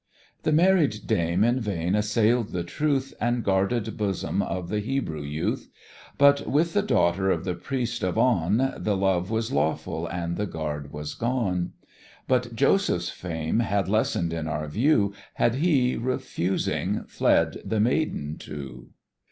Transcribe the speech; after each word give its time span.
The 0.41 0.51
married 0.51 1.05
dame 1.05 1.43
in 1.43 1.59
vain 1.59 1.93
assail'd 1.93 2.53
the 2.53 2.63
truth 2.63 3.13
And 3.21 3.43
guarded 3.43 3.97
bosom 3.97 4.41
of 4.41 4.69
the 4.69 4.79
Hebrew 4.79 5.21
youth; 5.21 5.69
But 6.17 6.47
with 6.47 6.73
the 6.73 6.81
daughter 6.81 7.29
of 7.29 7.43
the 7.45 7.53
Priest 7.53 8.01
of 8.03 8.17
On 8.17 8.73
The 8.79 8.97
love 8.97 9.29
was 9.29 9.51
lawful, 9.51 10.07
and 10.07 10.37
the 10.37 10.47
guard 10.47 10.91
was 10.91 11.13
gone; 11.13 11.73
But 12.27 12.55
Joseph's 12.55 13.09
fame 13.09 13.59
had 13.59 13.87
lessened 13.87 14.33
in 14.33 14.47
our 14.47 14.67
view, 14.67 15.13
Had 15.35 15.53
he, 15.53 15.95
refusing, 15.97 17.03
fled 17.03 17.61
the 17.63 17.79
maiden 17.79 18.37
too. 18.39 18.89